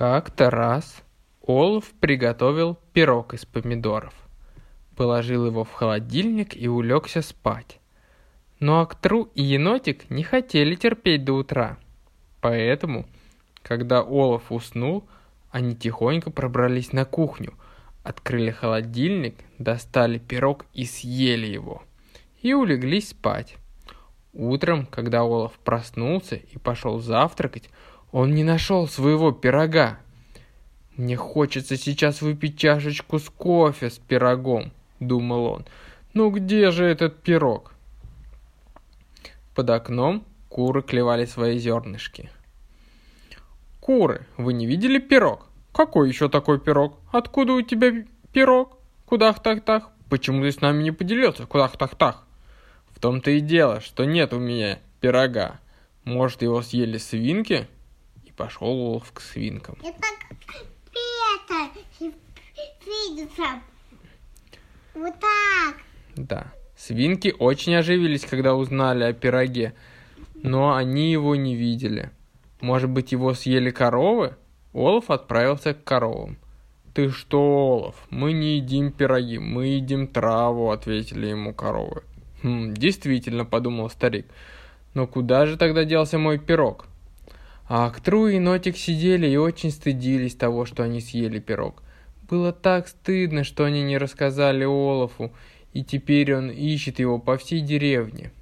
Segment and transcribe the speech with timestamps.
[0.00, 1.02] Как-то раз
[1.46, 4.14] Олаф приготовил пирог из помидоров,
[4.96, 7.80] положил его в холодильник и улегся спать.
[8.60, 11.76] Но Актру и енотик не хотели терпеть до утра.
[12.40, 13.04] Поэтому,
[13.60, 15.06] когда Олаф уснул,
[15.50, 17.52] они тихонько пробрались на кухню,
[18.02, 21.82] открыли холодильник, достали пирог и съели его.
[22.40, 23.58] И улеглись спать.
[24.32, 27.68] Утром, когда Олаф проснулся и пошел завтракать,
[28.12, 29.98] он не нашел своего пирога.
[30.96, 35.66] «Мне хочется сейчас выпить чашечку с кофе с пирогом»,— думал он.
[36.12, 37.72] «Ну где же этот пирог?»
[39.54, 42.30] Под окном куры клевали свои зернышки.
[43.80, 45.46] «Куры, вы не видели пирог?
[45.72, 46.98] Какой еще такой пирог?
[47.12, 48.76] Откуда у тебя пирог?
[49.06, 49.88] Кудах-так-так?
[50.08, 51.46] Почему ты с нами не поделился?
[51.46, 52.24] Кудах-так-так?»
[52.90, 55.60] «В том-то и дело, что нет у меня пирога.
[56.04, 57.68] Может, его съели свинки?»
[58.40, 59.76] Пошел Олаф к свинкам.
[59.82, 60.06] Это
[60.90, 61.70] Петр
[62.86, 63.60] видится.
[64.94, 65.76] Вот так.
[66.16, 66.46] Да.
[66.74, 69.74] Свинки очень оживились, когда узнали о пироге,
[70.34, 72.12] но они его не видели.
[72.62, 74.36] Может быть, его съели коровы?
[74.72, 76.38] Олаф отправился к коровам.
[76.94, 82.02] «Ты что, Олаф, мы не едим пироги, мы едим траву»,— ответили ему коровы.
[82.42, 84.26] «Хм, действительно»,— подумал старик.
[84.94, 86.89] «Но куда же тогда делся мой пирог?»
[87.70, 91.84] А Актру и Нотик сидели и очень стыдились того, что они съели пирог.
[92.28, 95.30] Было так стыдно, что они не рассказали Олафу,
[95.72, 98.32] и теперь он ищет его по всей деревне.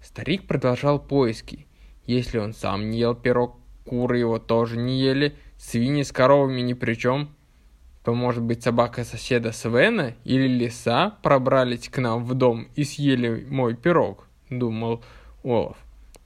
[0.00, 1.66] Старик продолжал поиски.
[2.06, 6.74] Если он сам не ел пирог, куры его тоже не ели, свиньи с коровами ни
[6.74, 7.34] при чем,
[8.04, 13.44] то, может быть, собака соседа Свена или лиса пробрались к нам в дом и съели
[13.50, 15.02] мой пирог, думал
[15.42, 15.78] Олаф.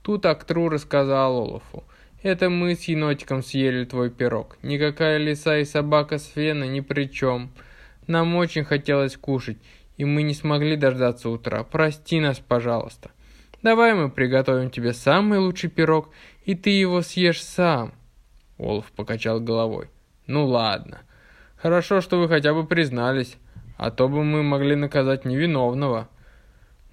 [0.02, 1.82] Тут Актру рассказал Олафу–
[2.26, 4.58] это мы с енотиком съели твой пирог.
[4.62, 7.52] Никакая лиса и собака с фена ни при чем.
[8.08, 9.58] Нам очень хотелось кушать,
[9.96, 11.62] и мы не смогли дождаться утра.
[11.62, 13.12] Прости нас, пожалуйста.
[13.62, 16.10] Давай мы приготовим тебе самый лучший пирог,
[16.44, 17.94] и ты его съешь сам.
[18.58, 19.88] Олаф покачал головой.
[20.26, 21.02] Ну ладно.
[21.54, 23.36] Хорошо, что вы хотя бы признались,
[23.76, 26.08] а то бы мы могли наказать невиновного.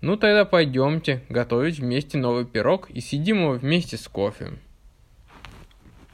[0.01, 4.59] Ну тогда пойдемте готовить вместе новый пирог и съедим его вместе с кофе.